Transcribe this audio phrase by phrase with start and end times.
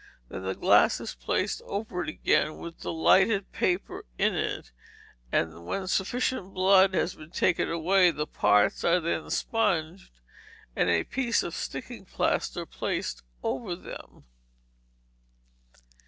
[0.29, 4.71] Then the glass is placed over it again with the lighted paper in it,
[5.31, 10.19] and when sufficient blood has been taken away, the parts are then sponged,
[10.75, 14.23] and a piece of sticking plaster placed over them.